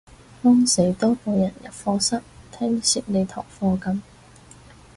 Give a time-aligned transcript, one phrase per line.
[0.41, 3.99] 慌死多個人入課室聽蝕你嗰堂噉